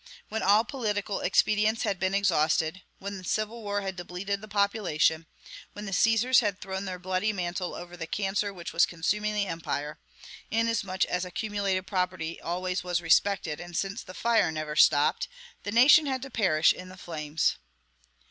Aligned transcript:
When 0.29 0.41
all 0.41 0.63
political 0.65 1.19
expedients 1.19 1.83
had 1.83 1.99
been 1.99 2.15
exhausted, 2.15 2.81
when 2.97 3.23
civil 3.23 3.61
war 3.61 3.81
had 3.81 3.95
depleted 3.95 4.41
the 4.41 4.47
population, 4.47 5.27
when 5.73 5.85
the 5.85 5.93
Caesars 5.93 6.39
had 6.39 6.59
thrown 6.59 6.85
their 6.85 6.97
bloody 6.97 7.31
mantle 7.31 7.75
over 7.75 7.95
the 7.95 8.07
cancer 8.07 8.51
which 8.51 8.73
was 8.73 8.87
consuming 8.87 9.35
the 9.35 9.45
empire, 9.45 9.99
inasmuch 10.49 11.05
as 11.05 11.23
accumulated 11.23 11.85
property 11.85 12.41
always 12.41 12.83
was 12.83 12.99
respected, 12.99 13.59
and 13.59 13.77
since 13.77 14.01
the 14.01 14.15
fire 14.15 14.51
never 14.51 14.75
stopped, 14.75 15.27
the 15.61 15.71
nation 15.71 16.07
had 16.07 16.23
to 16.23 16.31
perish 16.31 16.73
in 16.73 16.89
the 16.89 16.97
flames. 16.97 17.57